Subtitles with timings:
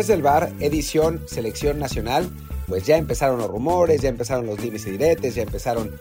[0.00, 2.30] Desde el bar, edición Selección Nacional,
[2.66, 5.94] pues ya empezaron los rumores, ya empezaron los dimes y diretes, ya empezaron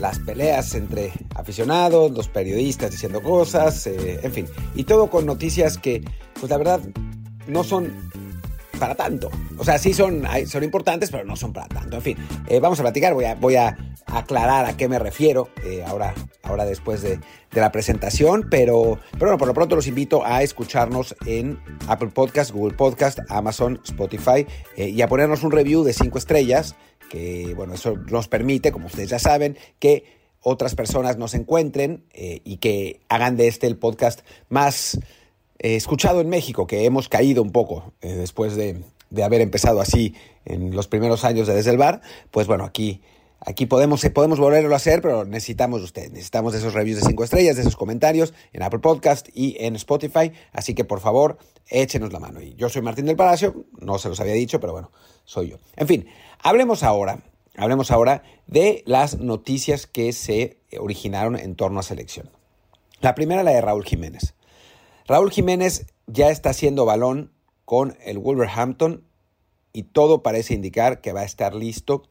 [0.00, 4.48] las peleas entre aficionados, los periodistas diciendo cosas, eh, en fin.
[4.74, 6.02] Y todo con noticias que,
[6.40, 6.80] pues la verdad,
[7.46, 7.92] no son
[8.80, 9.30] para tanto.
[9.58, 11.98] O sea, sí son, son importantes, pero no son para tanto.
[11.98, 12.16] En fin,
[12.48, 13.76] eh, vamos a platicar, voy a, voy a
[14.06, 17.20] aclarar a qué me refiero eh, ahora, ahora después de,
[17.52, 22.50] la presentación, pero, pero bueno, por lo pronto los invito a escucharnos en Apple Podcast,
[22.50, 24.46] Google Podcast, Amazon, Spotify
[24.76, 26.74] eh, y a ponernos un review de cinco estrellas,
[27.08, 30.04] que bueno, eso nos permite, como ustedes ya saben, que
[30.42, 34.20] otras personas nos encuentren y que hagan de este el podcast
[34.50, 35.00] más
[35.58, 40.74] escuchado en México, que hemos caído un poco después de, de haber empezado así en
[40.74, 43.00] los primeros años de Desde el Bar, pues bueno, aquí,
[43.40, 47.06] aquí podemos, podemos volverlo a hacer, pero necesitamos de ustedes, necesitamos de esos reviews de
[47.06, 51.38] cinco estrellas, de esos comentarios en Apple Podcast y en Spotify, así que por favor,
[51.68, 52.40] échenos la mano.
[52.40, 54.90] Y yo soy Martín del Palacio, no se los había dicho, pero bueno,
[55.24, 55.58] soy yo.
[55.76, 56.06] En fin,
[56.42, 57.20] hablemos ahora,
[57.56, 62.30] hablemos ahora de las noticias que se originaron en torno a selección.
[63.00, 64.34] La primera, la de Raúl Jiménez.
[65.06, 67.32] Raúl Jiménez ya está haciendo balón
[67.64, 69.04] con el Wolverhampton
[69.72, 72.04] y todo parece indicar que va a estar listo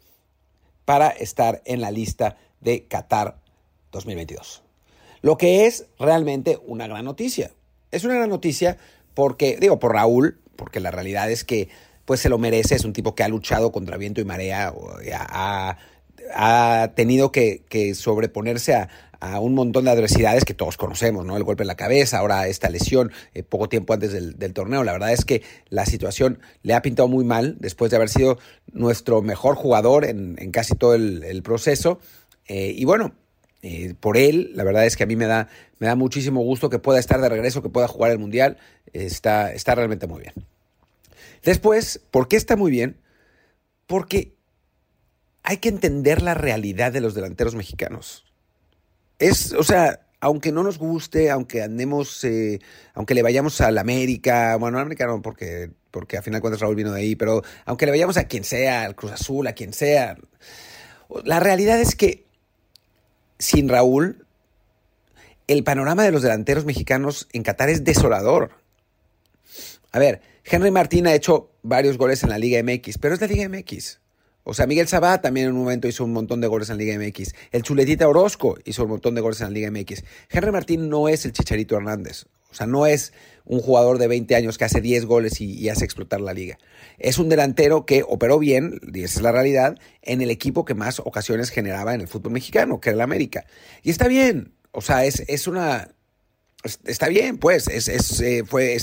[0.86, 3.38] para estar en la lista de Qatar
[3.92, 4.64] 2022.
[5.22, 7.52] Lo que es realmente una gran noticia.
[7.92, 8.78] Es una gran noticia
[9.14, 11.70] porque, digo, por Raúl, porque la realidad es que
[12.06, 14.74] pues se lo merece, es un tipo que ha luchado contra viento y marea,
[15.12, 15.78] ha,
[16.34, 18.90] ha tenido que, sobreponerse a,
[19.40, 21.36] un montón de adversidades que todos conocemos, ¿no?
[21.36, 24.84] El golpe en la cabeza, ahora esta lesión, eh, poco tiempo antes del, torneo.
[24.84, 28.38] La verdad es que la situación le ha pintado muy mal después de haber sido
[28.72, 32.00] nuestro mejor jugador en, casi todo el, proceso.
[32.48, 33.16] Eh, y bueno,
[33.64, 35.48] eh, por él, la verdad es que a mí me da,
[35.80, 38.58] me da muchísimo gusto que pueda estar de regreso, que pueda jugar el Mundial.
[38.94, 40.34] está, está realmente muy bien.
[41.44, 42.98] Después, ¿por qué está muy bien?
[43.88, 44.35] Porque
[45.46, 48.26] hay que entender la realidad de los delanteros mexicanos
[49.20, 52.60] es, o sea, aunque no nos guste, aunque andemos, eh,
[52.94, 56.62] aunque le vayamos al América, bueno, al América no, porque, porque a final de cuentas
[56.62, 59.54] Raúl vino de ahí, pero aunque le vayamos a quien sea, al Cruz Azul, a
[59.54, 60.18] quien sea,
[61.24, 62.26] la realidad es que
[63.38, 64.26] sin Raúl,
[65.48, 68.52] el panorama de los delanteros mexicanos en Qatar es desolador.
[69.92, 73.28] A ver, Henry Martín ha hecho varios goles en la Liga MX, pero es la
[73.28, 74.00] Liga MX.
[74.48, 76.84] O sea, Miguel Sabá también en un momento hizo un montón de goles en la
[76.84, 77.34] Liga MX.
[77.52, 80.04] El Chuletita Orozco hizo un montón de goles en la Liga MX.
[80.30, 82.26] Henry Martín no es el Chicharito Hernández.
[82.52, 83.12] O sea, no es
[83.44, 86.60] un jugador de 20 años que hace 10 goles y, hace explotar la liga.
[87.00, 90.76] Es un delantero que operó bien, y esa es la realidad, en el equipo que
[90.76, 93.46] más ocasiones generaba en el fútbol mexicano, que era el América.
[93.82, 94.54] Y está bien.
[94.72, 95.96] O sea, es, es una,
[96.86, 97.88] está bien, pues, es,
[98.22, 98.78] eh, fue,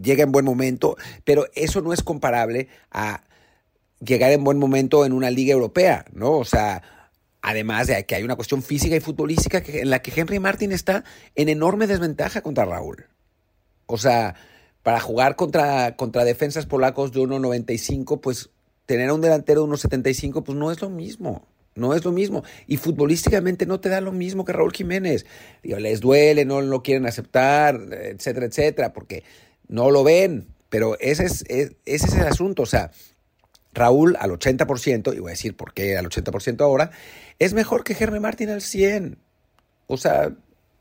[0.00, 3.24] llega en buen momento, pero eso no es comparable a
[4.04, 6.32] llegar en buen momento en una liga europea, ¿no?
[6.32, 6.82] O sea,
[7.40, 11.04] además de que hay una cuestión física y futbolística en la que Henry Martin está
[11.34, 13.06] en enorme desventaja contra Raúl.
[13.86, 14.34] O sea,
[14.82, 18.50] para jugar contra, contra defensas polacos de 1.95, pues
[18.86, 21.46] tener a un delantero de 1.75, pues no es lo mismo.
[21.74, 22.42] No es lo mismo.
[22.66, 25.24] Y futbolísticamente no te da lo mismo que Raúl Jiménez.
[25.62, 29.24] Digo, les duele, no lo quieren aceptar, etcétera, etcétera, porque
[29.68, 30.48] no lo ven.
[30.68, 32.64] Pero ese es, ese es el asunto.
[32.64, 32.90] O sea,
[33.72, 36.90] Raúl al 80%, y voy a decir por qué al 80% ahora,
[37.38, 39.16] es mejor que Henry Martin al 100%.
[39.88, 40.32] O sea,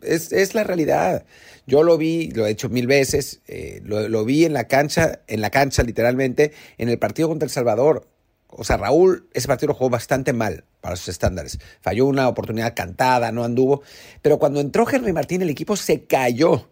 [0.02, 1.26] es, la realidad.
[1.68, 5.42] Yo lo vi, lo he hecho mil veces, eh, lo, vi en la cancha, en
[5.42, 8.08] la cancha literalmente, en el partido contra El Salvador.
[8.48, 11.60] O sea, Raúl, ese partido jugó bastante mal para sus estándares.
[11.80, 13.82] Falló una oportunidad cantada, no anduvo.
[14.22, 16.70] Pero cuando entró Henry Martín, el equipo se cayó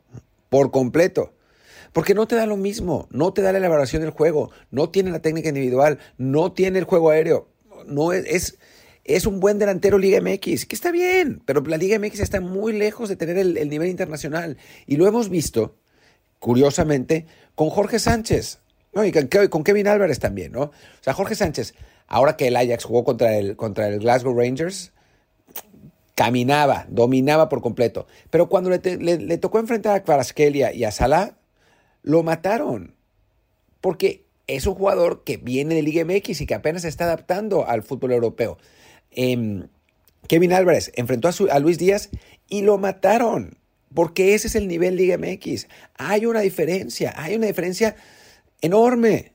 [0.49, 1.33] por completo.
[1.93, 5.11] Porque no te da lo mismo, no te da la elaboración del juego, no tiene
[5.11, 7.49] la técnica individual, no tiene el juego aéreo,
[7.85, 8.57] no es,
[9.03, 12.73] es, un buen delantero Liga MX, que está bien, pero la Liga MX está muy
[12.73, 14.57] lejos de tener el, nivel internacional.
[14.85, 15.77] Y lo hemos visto,
[16.39, 17.25] curiosamente,
[17.55, 18.59] con Jorge Sánchez,
[18.93, 19.03] ¿no?
[19.05, 20.61] y con, Kevin Álvarez también, ¿no?
[20.61, 21.73] O sea, Jorge Sánchez,
[22.07, 24.91] ahora que el Ajax jugó contra el, contra el Glasgow Rangers,
[26.19, 28.05] caminaba, dominaba por completo.
[28.29, 31.38] Pero cuando le, tocó enfrentar a Kvaratskhelia y a Salah,
[32.03, 32.95] lo mataron.
[33.81, 37.67] Porque es un jugador que viene de Liga MX y que apenas se está adaptando
[37.67, 38.57] al fútbol europeo.
[39.11, 39.67] Em,
[40.27, 42.09] Kevin Álvarez enfrentó a, Luis Díaz
[42.47, 43.57] y lo mataron.
[43.93, 45.67] Porque ese es el nivel Liga MX.
[45.95, 47.95] Hay una diferencia, hay una diferencia
[48.61, 49.33] enorme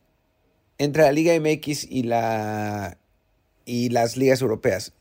[0.79, 2.99] entre la Liga MX y, la,
[3.65, 4.93] y las ligas europeas.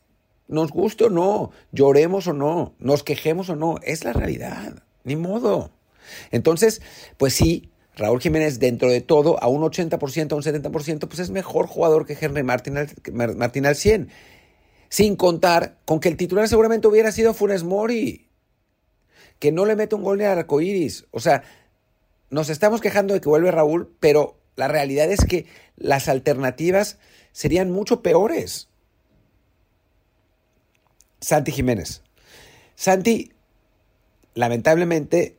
[0.48, 4.82] Nos guste o no, lloremos o no, nos quejemos o no, es la realidad.
[5.04, 5.70] Ni modo.
[6.30, 6.82] Entonces,
[7.16, 11.30] pues sí, Raúl Jiménez, dentro de todo, a un 80%, a un 70%, pues es
[11.30, 14.10] mejor jugador que Henry Martín al, 100.
[14.88, 18.28] Sin contar con que el titular seguramente hubiera sido Funes Mori,
[19.38, 21.06] que no le mete un gol ni al arcoíris.
[21.10, 21.42] O sea,
[22.30, 25.46] nos estamos quejando de que vuelve Raúl, pero la realidad es que
[25.76, 26.98] las alternativas
[27.32, 28.68] serían mucho peores.
[31.20, 32.02] Santi Jiménez.
[32.74, 33.32] Santi,
[34.34, 35.38] lamentablemente,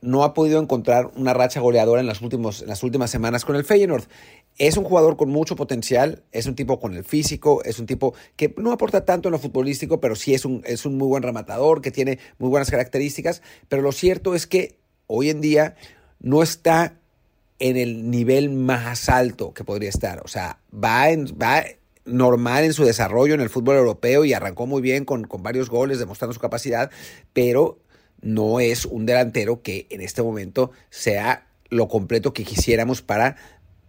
[0.00, 4.04] no ha podido encontrar una racha goleadora en, las las últimas semanas con el Feyenoord.
[4.56, 8.14] Es un jugador con mucho potencial, es un tipo con el físico, es un tipo
[8.36, 11.22] que no aporta tanto en lo futbolístico, pero sí es un, es un muy buen
[11.22, 13.42] rematador, que tiene muy buenas características.
[13.68, 15.76] Pero lo cierto es que hoy en día
[16.20, 16.98] no está
[17.58, 20.20] en el nivel más alto que podría estar.
[20.24, 21.64] O sea, va, en, va
[22.04, 25.68] normal en su desarrollo en el fútbol europeo y arrancó muy bien con, con varios
[25.70, 26.90] goles, demostrando su capacidad,
[27.32, 27.78] pero
[28.20, 33.36] no es un delantero que en este momento sea lo completo que quisiéramos para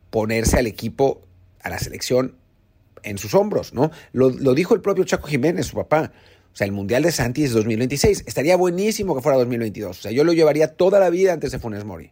[0.10, 1.22] ponerse al equipo,
[1.62, 2.36] a la selección
[3.04, 3.92] en sus hombros, ¿no?
[4.12, 6.12] Lo, dijo el propio Chaco Jiménez, su papá.
[6.52, 8.24] O sea, el Mundial de Santi es 2026.
[8.26, 9.98] Estaría buenísimo que fuera 2022.
[9.98, 12.12] O sea, yo lo llevaría toda la vida antes de Funes Mori.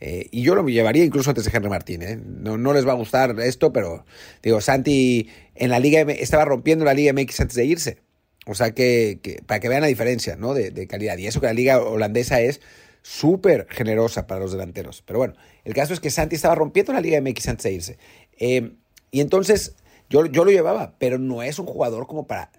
[0.00, 2.02] Eh, y yo lo llevaría incluso antes de Henry Martín.
[2.02, 2.18] ¿eh?
[2.24, 4.04] No, no, les va a gustar esto, pero
[4.42, 8.01] digo, Santi en la Liga estaba rompiendo la Liga MX antes de irse.
[8.46, 10.54] O sea que, para que vean la diferencia ¿no?
[10.54, 11.16] de, calidad.
[11.18, 12.60] Y eso que la liga holandesa es
[13.02, 15.02] súper generosa para los delanteros.
[15.06, 15.34] Pero bueno,
[15.64, 17.98] el caso es que Santi estaba rompiendo la Liga MX antes de irse.
[18.38, 18.74] Eh,
[19.10, 19.76] y entonces
[20.08, 22.50] yo, yo lo llevaba, pero no es un jugador como para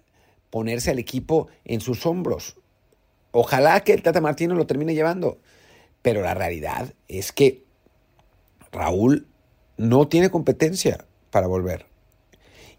[0.50, 2.56] ponerse al equipo en sus hombros.
[3.32, 5.38] Ojalá que el Tata Martino lo termine llevando.
[6.02, 7.64] Pero la realidad es que
[8.70, 9.26] Raúl
[9.76, 11.86] no tiene competencia para volver.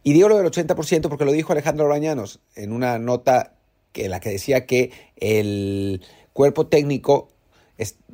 [0.06, 3.54] Y digo lo del 80% porque lo dijo Alejandro Orañanos en una nota
[3.92, 7.30] que la que decía que el cuerpo técnico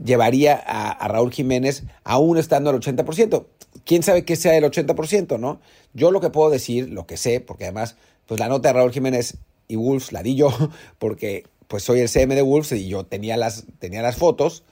[0.01, 3.45] llevaría a, Raúl Jiménez aún estando al 80%.
[3.83, 5.59] ¿Quién sabe qué sea el 80%, no?
[5.93, 8.93] Yo lo que puedo decir, lo que sé, porque además, pues la nota de Raúl
[8.93, 9.35] Jiménez
[9.67, 10.49] y Wolves la di yo,
[10.97, 14.63] porque pues soy el CM de Wolves y yo tenía las, tenía las fotos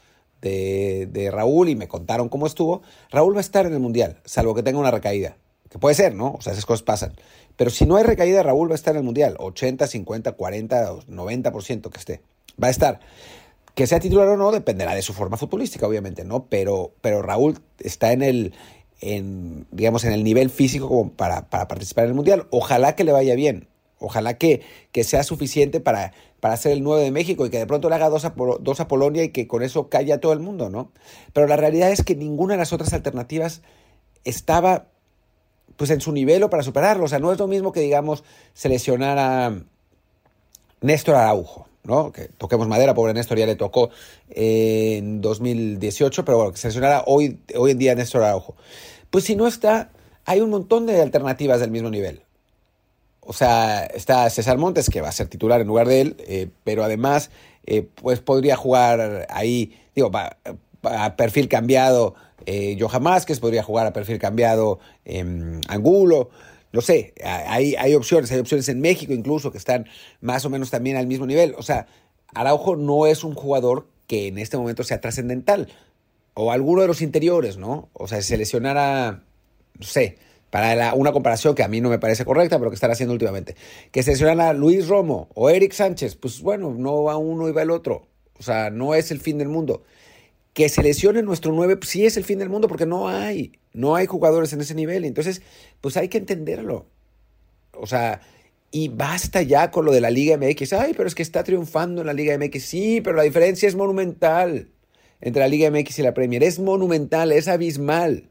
[0.42, 2.82] de, de Raúl y me contaron cómo estuvo.
[3.12, 5.36] Raúl va a estar en el Mundial, salvo que tenga una recaída.
[5.70, 6.34] Que puede ser, ¿no?
[6.34, 7.14] O sea, esas cosas pasan.
[7.56, 9.36] Pero si no hay recaída, Raúl va a estar en el Mundial.
[9.38, 12.22] 80, 50, 40, 90% que esté.
[12.62, 13.00] Va a estar.
[13.76, 16.46] Que sea titular o no dependerá de su forma futbolística, obviamente, ¿no?
[16.46, 18.54] Pero, pero Raúl está en el,
[19.02, 22.48] en, digamos, en el nivel físico como para, para participar en el Mundial.
[22.50, 23.68] Ojalá que le vaya bien.
[24.00, 24.62] Ojalá que,
[24.92, 27.96] que sea suficiente para, para ser el 9 de México y que de pronto le
[27.96, 30.70] haga dos a, dos a Polonia y que con eso calle a todo el mundo,
[30.70, 30.92] ¿no?
[31.34, 33.62] Pero la realidad es que ninguna de las otras alternativas
[34.24, 34.88] estaba
[35.80, 37.06] pues en su nivel o para superarlo.
[37.06, 39.58] O sea, no es lo mismo que, digamos, seleccionar a
[40.82, 42.12] Néstor Araujo, ¿no?
[42.12, 43.90] Que toquemos madera, pobre Néstor ya le tocó
[44.30, 48.56] en 2018, pero bueno, que seleccionara hoy, hoy en día a Néstor Araujo.
[49.10, 49.90] Pues si no está,
[50.26, 52.24] hay un montón de alternativas del mismo nivel.
[53.22, 56.50] O sea, está César Montes, que va a ser titular en lugar de él, eh,
[56.66, 57.30] pero además,
[57.66, 60.12] eh, pues podría jugar ahí, digo,
[60.84, 62.16] a perfil cambiado
[62.46, 66.30] eh, Johan Másquez, podría jugar a perfil cambiado en Angulo.
[66.72, 69.88] No sé, hay, hay opciones, hay opciones en México incluso que están
[70.22, 71.56] más o menos también al mismo nivel.
[71.58, 71.88] O sea,
[72.34, 75.68] Araujo no es un jugador que en este momento sea trascendental.
[76.36, 77.90] O alguno de los interiores, ¿no?
[77.94, 79.24] O sea, si seleccionara,
[79.78, 80.18] no sé,
[80.52, 83.56] para una comparación que a mí no me parece correcta, pero que están haciendo últimamente,
[83.92, 87.64] que seleccionara a Luis Romo o Eric Sánchez, pues bueno, no va uno y va
[87.64, 88.08] el otro.
[88.38, 89.84] O sea, no es el fin del mundo
[90.60, 93.54] que se lesione nuestro 9 pues, sí es el fin del mundo porque no hay,
[93.72, 95.06] no hay jugadores en ese nivel.
[95.06, 95.42] Entonces,
[95.80, 96.86] pues hay que entenderlo.
[97.72, 98.20] O sea,
[98.70, 100.74] y basta ya con lo de la Liga MX.
[100.74, 102.62] Ay, pero es que está triunfando en la Liga MX.
[102.62, 104.68] Sí, pero la diferencia es monumental
[105.22, 106.44] entre la Liga MX y la Premier.
[106.44, 108.30] Es monumental, es abismal.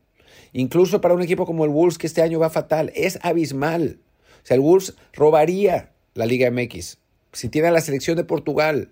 [0.53, 4.01] Incluso para un equipo como el Wolves, que este año va fatal, es abismal.
[4.43, 6.99] O sea, el Wolves robaría la Liga MX
[7.33, 8.91] si tiene a la selección de Portugal.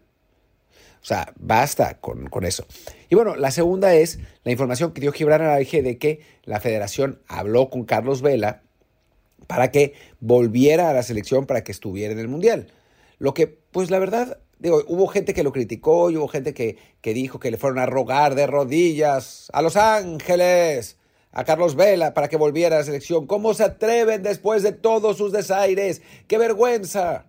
[1.06, 2.66] O sea, basta con, eso.
[3.08, 7.22] Y bueno, la segunda es la información que dio Gibran Araige de que la federación
[7.28, 8.64] habló con Carlos Vela
[9.46, 12.72] para que volviera a la selección para que estuviera en el Mundial.
[13.20, 16.76] Lo que, pues la verdad, digo, hubo gente que lo criticó y hubo gente que,
[17.00, 20.96] que dijo que le fueron a rogar de rodillas a Los Ángeles,
[21.30, 23.28] a Carlos Vela para que volviera a la selección.
[23.28, 26.02] ¿Cómo se atreven después de todos sus desaires?
[26.26, 27.26] ¡Qué vergüenza!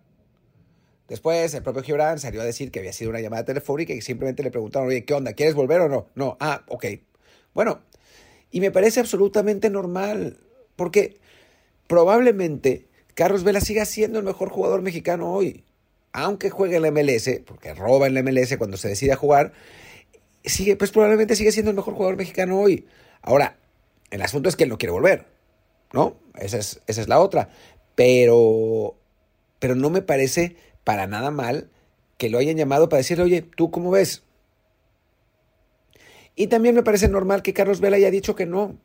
[1.08, 4.44] Después el propio Gibran salió a decir que había sido una llamada telefónica y simplemente
[4.44, 5.34] le preguntaron, oye, ¿qué onda?
[5.34, 6.08] ¿Quieres volver o no?
[6.16, 6.86] No, ah, ok.
[7.54, 7.82] Bueno,
[8.52, 10.38] y me parece absolutamente normal,
[10.76, 11.18] porque
[11.88, 15.64] probablemente Carlos Vela siga siendo el mejor jugador mexicano hoy.
[16.12, 19.54] Aunque juegue en la MLS, porque roba en la MLS cuando se decide a jugar,
[20.44, 22.86] sigue, pues probablemente sigue siendo el mejor jugador mexicano hoy.
[23.22, 23.58] Ahora,
[24.12, 25.26] el asunto es que él no quiere volver,
[25.94, 26.18] ¿no?
[26.36, 27.50] Esa es, esa es la otra.
[27.96, 28.96] Pero,
[29.60, 30.56] pero no me parece
[30.88, 31.70] para nada mal
[32.18, 34.24] que lo hayan llamado para decirle, oye, ¿tú cómo ves?
[36.34, 38.78] Y también me parece normal que Carlos Vela haya dicho que no,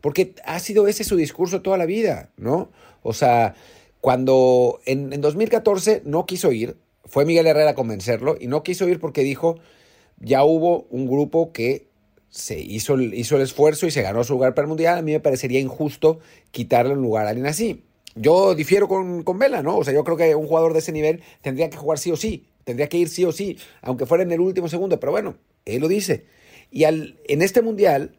[0.00, 2.70] porque ha sido ese su discurso toda la vida, ¿no?
[3.02, 3.56] O sea,
[4.00, 8.88] cuando en, en 2014 no quiso ir, fue Miguel Herrera a convencerlo y no quiso
[8.88, 9.58] ir porque dijo,
[10.20, 11.88] ya hubo un grupo que
[12.28, 15.10] se hizo, hizo el esfuerzo y se ganó su lugar para el Mundial, a mí
[15.10, 16.20] me parecería injusto
[16.52, 17.82] quitarle un lugar a alguien así.
[18.20, 19.78] Yo difiero con, con Vela, ¿no?
[19.78, 22.16] O sea, yo creo que un jugador de ese nivel tendría que jugar sí o
[22.16, 25.36] sí, tendría que ir sí o sí, aunque fuera en el último segundo, pero bueno,
[25.64, 26.26] él lo dice.
[26.70, 28.16] Y al, en este Mundial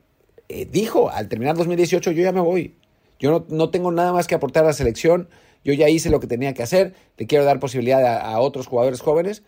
[0.47, 2.75] eh, dijo, al terminar 2018, yo ya me voy.
[3.19, 5.29] Yo no, no, tengo nada más que aportar a la selección,
[5.63, 9.01] yo ya hice lo que tenía que hacer, le quiero dar posibilidad a, otros jugadores
[9.01, 9.43] jóvenes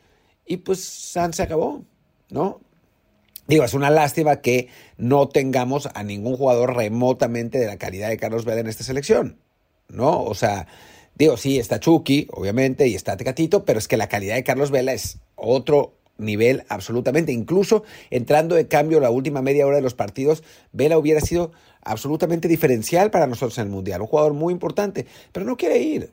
[0.45, 1.83] y pues San se acabó,
[2.29, 2.59] ¿no?
[3.47, 4.67] Digo, es una lástima que
[4.97, 9.37] no tengamos a ningún jugador remotamente de la calidad de Carlos Vela en esta selección,
[9.91, 10.23] ¿no?
[10.23, 10.67] O sea,
[11.15, 14.71] digo, sí, está Chucky, obviamente, y está Tecatito, pero es que la calidad de Carlos
[14.71, 17.31] Vela es otro nivel absolutamente.
[17.31, 21.51] Incluso entrando de cambio la última media hora de los partidos, Vela hubiera sido
[21.83, 26.11] absolutamente diferencial para nosotros en el Mundial, un jugador muy importante, pero no quiere ir,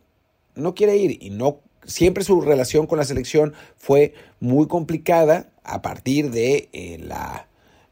[0.55, 5.83] no quiere ir y no siempre su relación con la selección fue muy complicada a
[5.83, 7.49] partir de eh, la,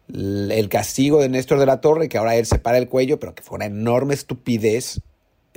[0.08, 3.34] el castigo de Néstor de la Torre, que ahora él se para el cuello, pero
[3.34, 5.00] que fue una enorme estupidez,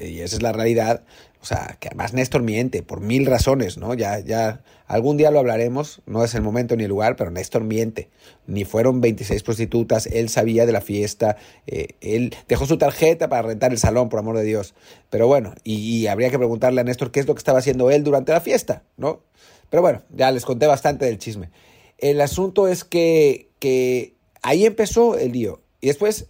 [0.08, 1.04] y esa es la realidad.
[1.42, 3.94] O sea, que además Néstor miente por mil razones, ¿no?
[3.94, 7.64] Ya, ya, algún día lo hablaremos, no es el momento ni el lugar, pero Néstor
[7.64, 8.10] miente.
[8.46, 13.44] Ni fueron 26 prostitutas, él sabía de la fiesta, eh, él dejó su tarjeta para
[13.44, 14.74] rentar el salón, por amor de Dios.
[15.10, 18.04] Pero bueno, y, habría que preguntarle a Néstor qué es lo que estaba haciendo él
[18.04, 19.22] durante la fiesta, ¿no?
[19.70, 21.52] Pero bueno, ya les conté bastante del chisme.
[21.98, 25.62] El asunto es que, que ahí empezó el lío.
[25.80, 26.28] Y después,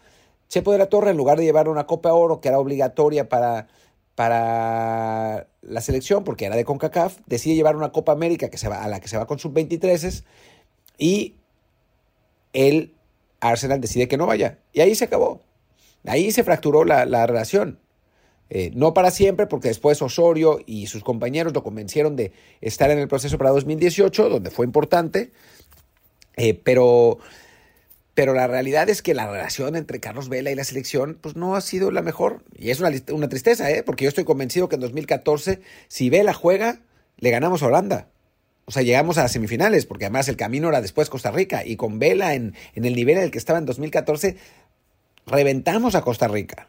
[0.50, 3.68] Chepo de la Torre, en lugar de llevar una Copa Oro, que era obligatoria para,
[4.16, 9.08] para la selección, porque era de CONCACAF, decide llevar una Copa América a la que
[9.08, 10.24] se va con sub-23
[10.98, 11.36] y
[12.54, 12.96] el
[13.40, 14.60] Arsenal decide que no vaya.
[14.74, 15.42] Y ahí se acabó.
[16.06, 17.80] Ahí se fracturó la, la relación.
[18.50, 22.98] Eh, no para siempre, porque después Osorio y sus compañeros lo convencieron de estar en
[22.98, 25.32] el proceso para 2018, donde fue importante,
[26.36, 27.20] eh, pero,
[28.20, 31.56] pero la realidad es que la relación entre Carlos Vela y la selección pues no
[31.56, 32.44] ha sido la mejor.
[32.54, 33.82] Y es una, tristeza, ¿eh?
[33.82, 36.82] porque yo estoy convencido que en 2014, si Vela juega,
[37.16, 38.10] le ganamos a Holanda.
[38.66, 41.66] O sea, llegamos a semifinales, porque además el camino era después Costa Rica.
[41.66, 44.36] Y con Vela en, el nivel en el que estaba en 2014,
[45.26, 46.68] reventamos a Costa Rica.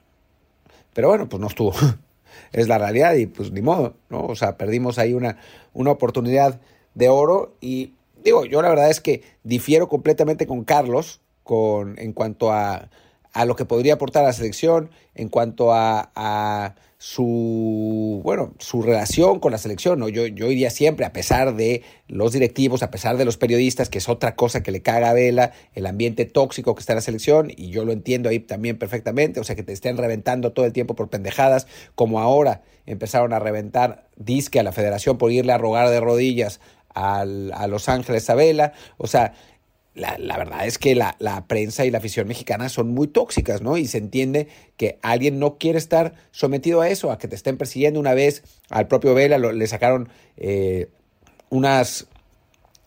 [0.95, 1.75] Pero bueno, pues no estuvo.
[2.53, 4.25] es la realidad y pues ni modo, ¿no?
[4.25, 6.61] O sea, perdimos ahí una oportunidad
[6.95, 12.13] de oro y digo, yo la verdad es que difiero completamente con Carlos con, en
[12.13, 12.91] cuanto a,
[13.33, 18.83] a lo que podría aportar a la selección, en cuanto a, a su, bueno, su
[18.83, 19.99] relación con la selección.
[19.99, 20.09] ¿no?
[20.09, 23.99] Yo, yo iría siempre, a pesar de los directivos, a pesar de los periodistas, que
[23.99, 27.03] es otra cosa que le caga a Vela, el ambiente tóxico que está en la
[27.03, 30.67] selección, y yo lo entiendo ahí también perfectamente, o sea, que te estén reventando todo
[30.67, 31.67] el tiempo por pendejadas,
[31.97, 36.61] como ahora empezaron a reventar disque a la federación por irle a rogar de rodillas
[36.95, 39.35] al, a Los Ángeles a Vela, o sea,
[39.95, 43.61] la, la, verdad es que la, la, prensa y la afición mexicana son muy tóxicas,
[43.61, 43.77] ¿no?
[43.77, 47.57] Y se entiende que alguien no quiere estar sometido a eso, a que te estén
[47.57, 47.99] persiguiendo.
[47.99, 50.89] Una vez al propio Vela lo, le sacaron eh,
[51.49, 52.07] unas,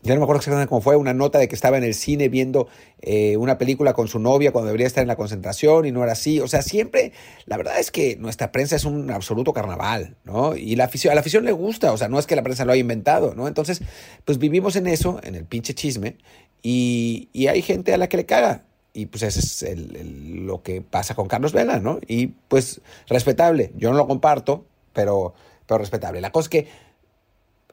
[0.04, 2.28] ya no me acuerdo exactamente cómo fue, una nota de que estaba en el cine
[2.28, 2.68] viendo
[3.02, 6.12] eh, una película con su novia cuando debería estar en la concentración y no era
[6.12, 6.42] así.
[6.42, 7.14] O sea, siempre,
[7.46, 10.58] la verdad es que nuestra prensa es un absoluto carnaval, ¿no?
[10.58, 12.66] Y la afición, a la afición le gusta, o sea, no es que la prensa
[12.66, 13.48] lo haya inventado, ¿no?
[13.48, 13.82] Entonces,
[14.26, 16.18] pues vivimos en eso, en el pinche chisme,
[16.62, 18.66] y, y hay gente a la que le caga.
[18.94, 22.00] Y pues eso es lo que pasa con Carlos Vela, ¿no?
[22.08, 25.34] Y pues respetable, yo no lo comparto, pero,
[25.66, 26.22] pero respetable.
[26.22, 26.68] La cosa es que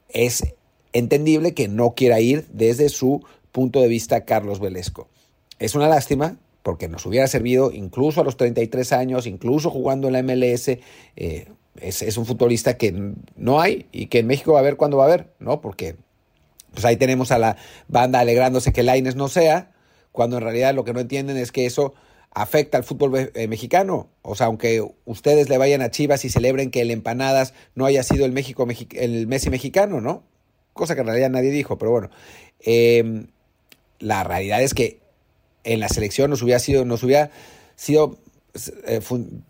[0.08, 0.54] es
[0.92, 5.08] entendible que no quiera ir desde su punto de vista Carlos Velesco.
[5.58, 10.12] Es una lástima porque nos hubiera servido incluso a los 33 años, incluso jugando en
[10.14, 10.68] la MLS.
[11.16, 11.46] Eh,
[11.80, 15.04] es, un futbolista que no hay y que en México va a ver cuándo va
[15.04, 15.60] a haber, ¿no?
[15.60, 15.96] Porque
[16.72, 17.56] pues ahí tenemos a la
[17.88, 19.72] banda alegrándose que Laines no sea,
[20.12, 21.94] cuando en realidad lo que no entienden es que eso
[22.32, 24.08] afecta al fútbol eh, mexicano.
[24.22, 28.02] O sea, aunque ustedes le vayan a Chivas y celebren que el Empanadas no haya
[28.02, 30.22] sido el, México, el Messi mexicano, ¿no?
[30.80, 32.10] Cosa que en realidad nadie dijo, pero bueno.
[32.60, 33.26] Eh,
[33.98, 34.98] la realidad es que
[35.62, 37.30] en la selección nos hubiera sido, nos hubiera
[37.76, 38.16] sido,
[38.86, 39.00] eh,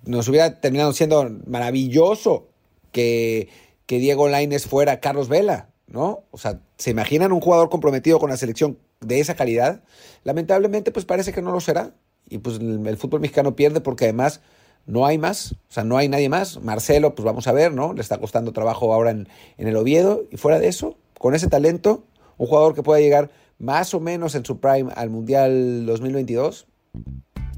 [0.04, 2.48] nos hubiera terminado siendo maravilloso
[2.90, 3.48] que,
[3.86, 5.68] que Diego Laines fuera Carlos Vela.
[5.86, 6.24] ¿no?
[6.32, 9.84] O sea, ¿se imaginan un jugador comprometido con la selección de esa calidad?
[10.24, 11.94] Lamentablemente, pues parece que no lo será.
[12.28, 14.40] Y pues el, fútbol mexicano pierde porque además
[14.84, 16.60] no hay más, o sea, no hay nadie más.
[16.60, 17.92] Marcelo, pues vamos a ver, ¿no?
[17.92, 20.24] Le está costando trabajo ahora en, en el Oviedo.
[20.32, 22.04] Y fuera de eso, con ese talento,
[22.38, 26.66] un jugador que pueda llegar más o menos en su prime al Mundial 2022,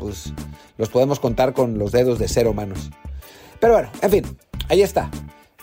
[0.00, 0.32] pues
[0.78, 2.90] los podemos contar con los dedos de cero manos.
[3.60, 4.24] Pero bueno, en fin,
[4.68, 5.08] ahí está.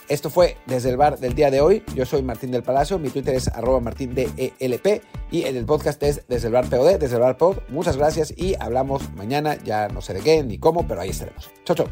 [0.08, 1.84] Esto fue desde el bar del día de hoy.
[1.94, 4.32] Yo soy Martín del Palacio, mi Twitter es arroba martindelp
[5.30, 7.58] y el podcast es desde el bar POD, desde el bar POD.
[7.68, 11.52] Muchas gracias y hablamos mañana, ya no sé de qué ni cómo, pero ahí estaremos.
[11.66, 11.88] Chau, chau.